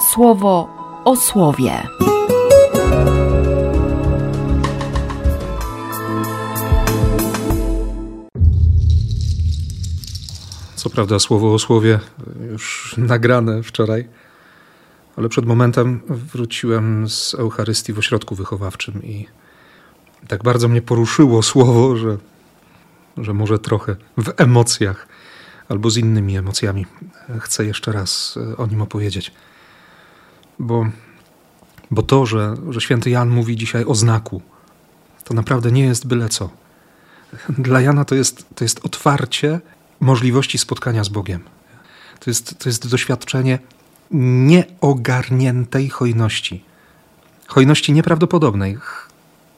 [0.00, 0.68] słowo
[1.04, 1.72] o słowie.
[10.76, 12.00] Co prawda, słowo o słowie
[12.50, 14.08] już nagrane wczoraj,
[15.16, 19.26] ale przed momentem wróciłem z Eucharystii w ośrodku wychowawczym i
[20.28, 22.16] tak bardzo mnie poruszyło słowo, że,
[23.16, 25.08] że może trochę w emocjach
[25.68, 26.86] albo z innymi emocjami
[27.40, 29.32] chcę jeszcze raz o nim opowiedzieć.
[30.58, 30.86] Bo,
[31.90, 34.42] bo to, że, że święty Jan mówi dzisiaj o znaku,
[35.24, 36.50] to naprawdę nie jest byle co.
[37.48, 39.60] Dla Jana to jest, to jest otwarcie
[40.00, 41.40] możliwości spotkania z Bogiem.
[42.20, 43.58] To jest, to jest doświadczenie
[44.10, 46.64] nieogarniętej hojności.
[47.46, 48.78] Hojności nieprawdopodobnej.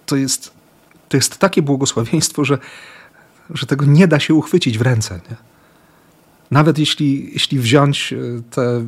[0.06, 0.50] To jest,
[1.08, 2.58] to jest takie błogosławieństwo, że,
[3.50, 5.20] że tego nie da się uchwycić w ręce.
[5.30, 5.36] Nie?
[6.50, 8.16] Nawet jeśli, jeśli wziąć e,
[8.50, 8.84] tę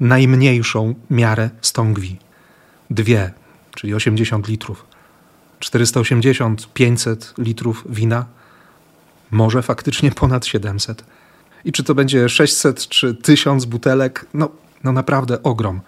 [0.00, 2.16] najmniejszą miarę stągwi,
[2.90, 3.32] dwie,
[3.74, 4.84] czyli 80 litrów,
[5.58, 8.26] 480, 500 litrów wina,
[9.30, 11.04] może faktycznie ponad 700.
[11.64, 14.48] I czy to będzie 600 czy 1000 butelek, no,
[14.84, 15.80] no naprawdę ogrom.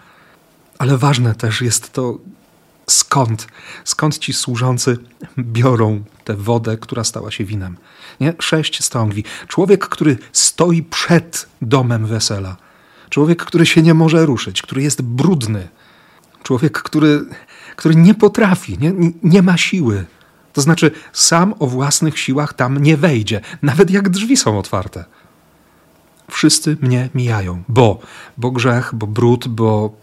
[0.78, 2.18] Ale ważne też jest to,
[2.86, 3.46] skąd,
[3.84, 4.98] skąd ci służący
[5.38, 7.77] biorą tę wodę, która stała się winem.
[8.20, 8.34] Nie?
[8.38, 9.24] Sześć stągwi.
[9.48, 12.56] Człowiek, który stoi przed domem wesela.
[13.12, 15.68] Człowiek, który się nie może ruszyć, który jest brudny.
[16.42, 17.24] Człowiek, który,
[17.77, 20.05] który nie potrafi, nie, nie ma siły.
[20.52, 25.05] To znaczy, sam o własnych siłach tam nie wejdzie, nawet jak drzwi są otwarte.
[26.30, 28.00] Wszyscy mnie mijają, bo,
[28.38, 29.96] bo grzech, bo brud, bo,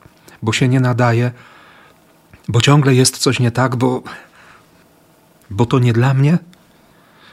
[0.43, 1.31] bo się nie nadaje,
[2.47, 4.03] bo ciągle jest coś nie tak, bo,
[5.49, 6.37] bo to nie dla mnie.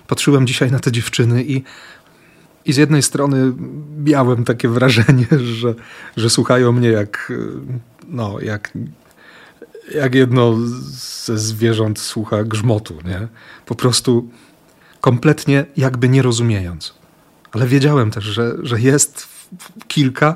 [0.07, 1.63] Patrzyłem dzisiaj na te dziewczyny i,
[2.67, 3.53] i z jednej strony
[4.05, 5.27] miałem takie wrażenie,
[5.61, 5.75] że,
[6.17, 7.33] że słuchają mnie jak,
[8.09, 8.73] no, jak,
[9.95, 10.55] jak jedno
[11.27, 13.29] ze zwierząt słucha grzmotu, nie?
[13.67, 14.31] Po prostu
[15.01, 16.95] kompletnie jakby nie rozumiejąc.
[17.53, 19.29] Ale wiedziałem też, że, że jest
[19.89, 20.35] kilka,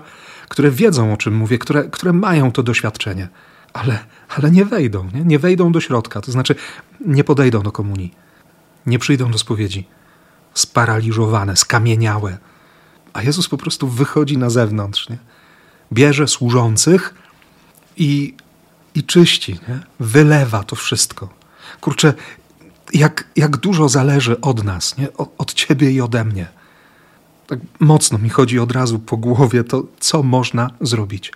[0.48, 3.28] które wiedzą o czym mówię, które, które mają to doświadczenie,
[3.72, 3.98] ale,
[4.28, 5.24] ale nie wejdą, nie?
[5.24, 6.54] nie wejdą do środka, to znaczy
[7.00, 8.14] nie podejdą do komunii,
[8.86, 9.86] nie przyjdą do spowiedzi.
[10.54, 12.38] Sparaliżowane, skamieniałe.
[13.12, 15.18] A Jezus po prostu wychodzi na zewnątrz, nie?
[15.92, 17.14] bierze służących
[17.96, 18.34] i,
[18.94, 19.80] i czyści, nie?
[20.00, 21.28] wylewa to wszystko.
[21.80, 22.14] Kurczę,
[22.92, 25.12] jak, jak dużo zależy od nas, nie?
[25.12, 26.46] Od, od ciebie i ode mnie.
[27.46, 31.32] Tak mocno mi chodzi od razu po głowie to, co można zrobić.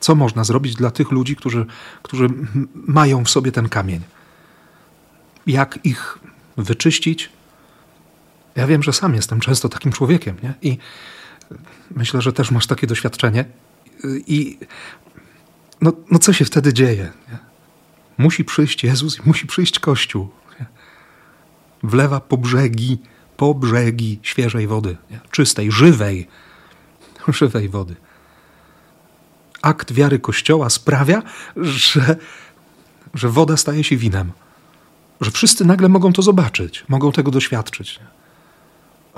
[0.00, 1.66] Co można zrobić dla tych ludzi, którzy,
[2.02, 2.28] którzy
[2.74, 4.00] mają w sobie ten kamień?
[5.46, 6.18] Jak ich
[6.56, 7.30] wyczyścić?
[8.58, 10.54] Ja wiem, że sam jestem często takim człowiekiem, nie?
[10.62, 10.78] I
[11.90, 13.44] myślę, że też masz takie doświadczenie.
[14.26, 14.58] I
[15.80, 17.12] no, no co się wtedy dzieje?
[17.28, 17.38] Nie?
[18.18, 20.28] Musi przyjść Jezus i musi przyjść Kościół.
[20.60, 20.66] Nie?
[21.82, 22.98] Wlewa po brzegi,
[23.36, 25.20] po brzegi świeżej wody, nie?
[25.30, 26.28] czystej, żywej,
[27.28, 27.96] żywej wody.
[29.62, 31.22] Akt wiary Kościoła sprawia,
[31.56, 32.16] że,
[33.14, 34.32] że woda staje się winem.
[35.20, 38.00] Że wszyscy nagle mogą to zobaczyć, mogą tego doświadczyć.
[38.00, 38.17] Nie?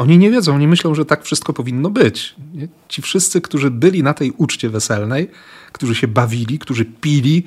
[0.01, 2.35] Oni nie wiedzą, oni myślą, że tak wszystko powinno być.
[2.89, 5.31] Ci wszyscy, którzy byli na tej uczcie weselnej,
[5.73, 7.47] którzy się bawili, którzy pili,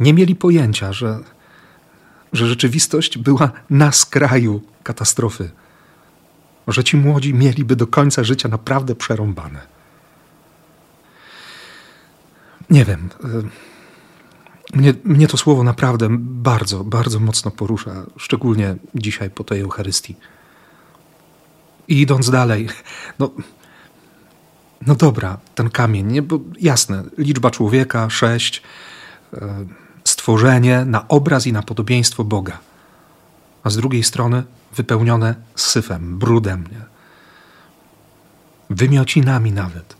[0.00, 1.18] nie mieli pojęcia, że,
[2.32, 5.50] że rzeczywistość była na skraju katastrofy.
[6.68, 9.60] Że ci młodzi mieliby do końca życia naprawdę przerąbane.
[12.70, 13.08] Nie wiem.
[14.74, 20.16] Y, mnie, mnie to słowo naprawdę bardzo, bardzo mocno porusza, szczególnie dzisiaj po tej Eucharystii.
[21.88, 22.68] I idąc dalej,
[23.18, 23.30] no,
[24.86, 26.22] no dobra, ten kamień, nie?
[26.22, 28.62] Bo jasne, liczba człowieka, sześć,
[29.34, 29.66] e,
[30.04, 32.58] stworzenie na obraz i na podobieństwo Boga.
[33.64, 34.42] A z drugiej strony
[34.76, 36.98] wypełnione syfem, brudem, nie?
[38.70, 39.96] wymiocinami nawet.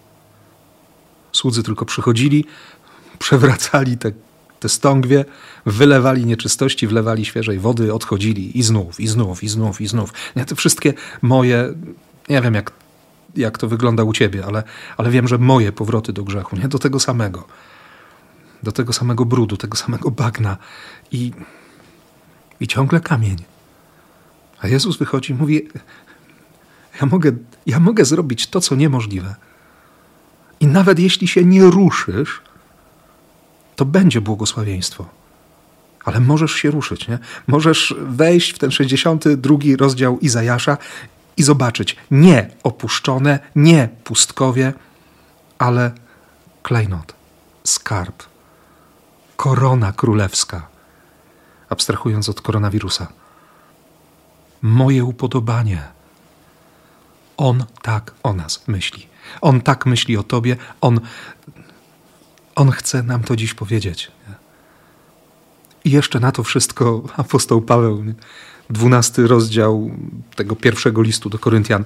[1.33, 2.45] Słudzy tylko przychodzili,
[3.19, 4.13] przewracali te,
[4.61, 5.25] te stągwie,
[5.67, 10.13] wylewali nieczystości, wlewali świeżej wody, odchodzili i znów, i znów, i znów, i znów.
[10.37, 11.75] Nie, te wszystkie moje,
[12.29, 12.73] nie wiem jak,
[13.37, 14.63] jak to wygląda u ciebie, ale,
[14.97, 17.47] ale wiem, że moje powroty do grzechu, nie do tego samego.
[18.63, 20.57] Do tego samego brudu, tego samego bagna
[21.13, 21.33] i,
[22.61, 23.37] i ciągle kamień.
[24.61, 25.69] A Jezus wychodzi i mówi:
[27.01, 27.33] ja mogę,
[27.67, 29.35] ja mogę zrobić to, co niemożliwe.
[30.61, 32.43] I nawet jeśli się nie ruszysz,
[33.79, 35.07] to będzie błogosławieństwo.
[36.05, 37.19] Ale możesz się ruszyć, nie?
[37.47, 40.77] Możesz wejść w ten 62 rozdział Izajasza
[41.37, 44.73] i zobaczyć nie opuszczone, nie pustkowie,
[45.59, 45.93] ale
[46.63, 47.15] klejnot,
[47.65, 48.23] skarb,
[49.37, 50.69] korona królewska,
[51.69, 53.07] abstrahując od koronawirusa.
[54.63, 55.83] Moje upodobanie.
[57.37, 59.07] On tak o nas myśli.
[59.41, 60.57] On tak myśli o Tobie.
[60.81, 61.01] On,
[62.59, 64.11] on chce nam to dziś powiedzieć.
[65.85, 68.05] I jeszcze na to wszystko apostoł Paweł,
[68.71, 69.91] dwunasty rozdział
[70.37, 71.85] tego pierwszego listu do Koryntian.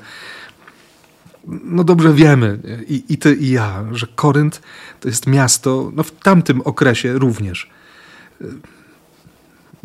[1.46, 2.58] No dobrze wiemy,
[2.88, 4.62] i, i ty, i ja, że Korynt
[5.00, 7.70] to jest miasto, no w tamtym okresie również.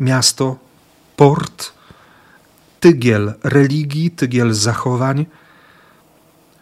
[0.00, 0.56] Miasto,
[1.16, 1.72] port,
[2.80, 5.26] tygiel religii, tygiel zachowań,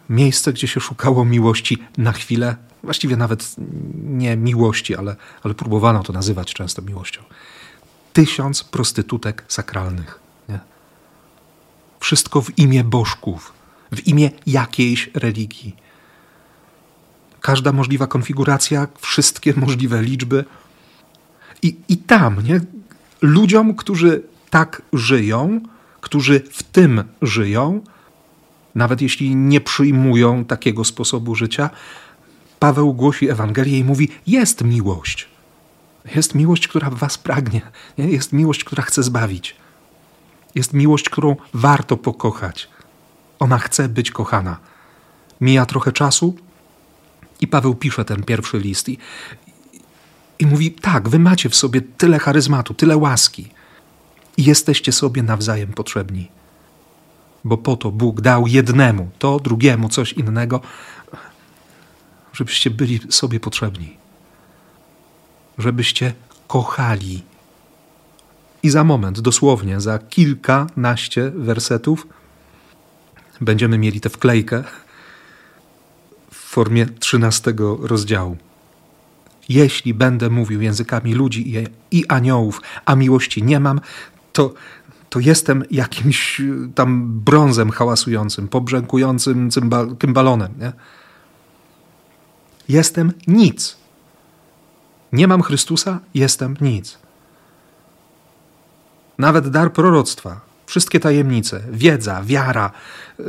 [0.09, 3.55] miejsce, gdzie się szukało miłości na chwilę, właściwie nawet
[4.05, 7.23] nie miłości, ale, ale próbowano to nazywać często miłością.
[8.13, 10.21] Tysiąc prostytutek sakralnych.
[10.49, 10.59] Nie?
[12.01, 13.53] Wszystko w imię bożków,
[13.93, 15.77] w imię jakiejś religii.
[17.41, 20.45] Każda możliwa konfiguracja, wszystkie możliwe liczby.
[21.63, 22.61] I, i tam, nie?
[23.23, 25.61] ludziom, którzy tak żyją,
[26.01, 27.81] którzy w tym żyją,
[28.77, 31.71] nawet jeśli nie przyjmują takiego sposobu życia,
[32.59, 35.29] Paweł głosi Ewangelię i mówi: Jest miłość.
[36.15, 37.61] Jest miłość, która was pragnie.
[37.99, 39.57] Jest miłość, która chce zbawić.
[40.55, 42.69] Jest miłość, którą warto pokochać.
[43.39, 44.59] Ona chce być kochana.
[45.41, 46.37] Mija trochę czasu
[47.41, 48.99] i Paweł pisze ten pierwszy list i,
[50.39, 53.49] i mówi: Tak, wy macie w sobie tyle charyzmatu, tyle łaski
[54.37, 56.36] i jesteście sobie nawzajem potrzebni.
[57.47, 60.61] Bo po to Bóg dał jednemu to, drugiemu coś innego,
[62.33, 63.97] żebyście byli sobie potrzebni,
[65.59, 66.13] żebyście
[66.49, 67.23] kochali.
[68.63, 72.07] I za moment, dosłownie za kilkanaście wersetów,
[73.41, 74.65] będziemy mieli tę wklejkę
[76.31, 78.37] w formie trzynastego rozdziału.
[79.49, 83.81] Jeśli będę mówił językami ludzi i aniołów, a miłości nie mam,
[84.33, 84.55] to,
[85.11, 86.43] to jestem jakimś
[86.75, 89.51] tam brązem hałasującym, pobrzękującym
[90.01, 90.55] cymbalonem.
[90.59, 90.73] Nie?
[92.69, 93.77] Jestem nic.
[95.13, 96.99] Nie mam Chrystusa, jestem nic.
[99.19, 102.71] Nawet dar proroctwa, wszystkie tajemnice, wiedza, wiara,
[103.21, 103.25] y,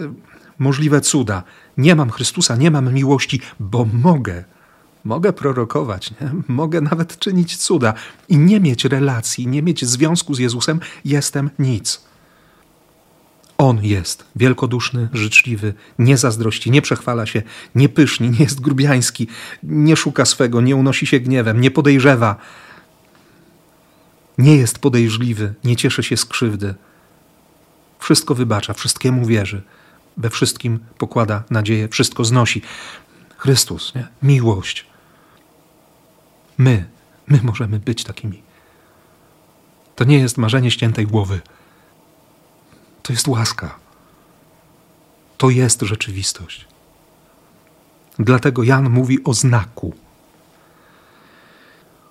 [0.59, 1.43] możliwe cuda.
[1.77, 4.43] Nie mam Chrystusa, nie mam miłości, bo mogę.
[5.07, 6.31] Mogę prorokować, nie?
[6.47, 7.93] mogę nawet czynić cuda
[8.29, 12.01] i nie mieć relacji, nie mieć związku z Jezusem, jestem nic.
[13.57, 17.41] On jest wielkoduszny, życzliwy, nie zazdrości, nie przechwala się,
[17.75, 19.27] nie pyszni, nie jest grubiański,
[19.63, 22.35] nie szuka swego, nie unosi się gniewem, nie podejrzewa,
[24.37, 26.75] nie jest podejrzliwy, nie cieszy się z krzywdy.
[27.99, 29.61] Wszystko wybacza, wszystkiemu wierzy,
[30.17, 32.61] we wszystkim pokłada nadzieję, wszystko znosi.
[33.37, 34.07] Chrystus, nie?
[34.23, 34.96] miłość.
[36.57, 36.85] My,
[37.27, 38.41] my możemy być takimi.
[39.95, 41.41] To nie jest marzenie ściętej głowy.
[43.03, 43.75] To jest łaska.
[45.37, 46.65] To jest rzeczywistość.
[48.19, 49.93] Dlatego Jan mówi o znaku.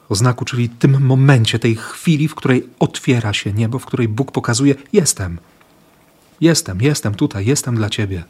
[0.08, 4.32] O znaku, czyli tym momencie, tej chwili, w której otwiera się niebo, w której Bóg
[4.32, 5.38] pokazuje: Jestem.
[6.40, 8.24] Jestem, jestem tutaj, jestem dla Ciebie.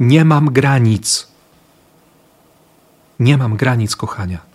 [0.00, 1.28] Nie mam granic.
[3.20, 4.49] Nie mam granic kochania.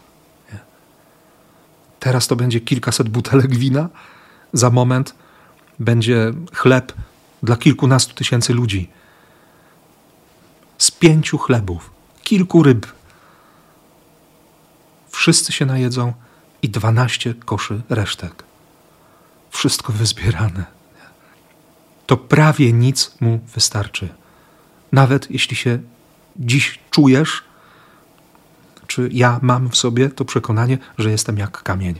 [2.05, 3.89] Teraz to będzie kilkaset butelek wina,
[4.53, 5.15] za moment
[5.79, 6.93] będzie chleb
[7.43, 8.89] dla kilkunastu tysięcy ludzi.
[10.77, 11.91] Z pięciu chlebów,
[12.23, 12.87] kilku ryb.
[15.09, 16.13] Wszyscy się najedzą
[16.61, 18.43] i dwanaście koszy resztek.
[19.49, 20.65] Wszystko wyzbierane.
[22.05, 24.09] To prawie nic mu wystarczy.
[24.91, 25.79] Nawet jeśli się
[26.35, 27.43] dziś czujesz,
[28.95, 31.99] czy ja mam w sobie to przekonanie, że jestem jak kamień,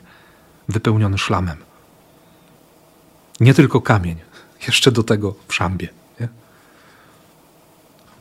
[0.70, 1.58] wypełniony szlamem.
[3.40, 4.18] Nie tylko kamień,
[4.68, 5.88] jeszcze do tego w szambie.
[6.20, 6.28] Nie?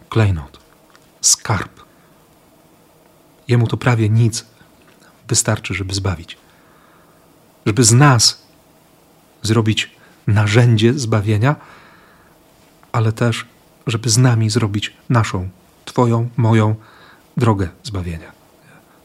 [0.09, 0.59] Klejnot,
[1.21, 1.81] skarb.
[3.49, 4.47] Jemu to prawie nic
[5.28, 6.37] wystarczy, żeby zbawić.
[7.66, 8.43] Żeby z nas
[9.43, 9.90] zrobić
[10.26, 11.57] narzędzie zbawienia,
[12.93, 13.47] ale też,
[13.87, 15.49] żeby z nami zrobić naszą,
[15.85, 16.75] Twoją, moją
[17.37, 18.34] drogę zbawienia.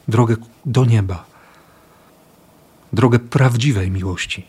[0.10, 0.36] Drogę
[0.66, 1.26] do nieba.
[2.94, 4.48] Drogę prawdziwej miłości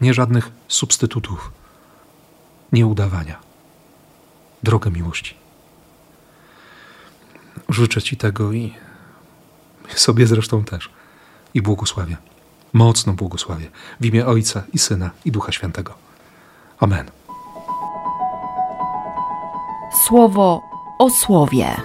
[0.00, 1.52] nie żadnych substytutów,
[2.72, 3.38] nie udawania.
[4.62, 5.34] Drogę miłości.
[7.68, 8.74] Życzę Ci tego i
[9.88, 10.90] sobie zresztą też.
[11.54, 12.16] I błogosławię.
[12.72, 13.70] Mocno błogosławię.
[14.00, 15.94] W imię Ojca i Syna i Ducha Świętego.
[16.80, 17.10] Amen.
[20.06, 20.62] Słowo
[20.98, 21.76] o słowie.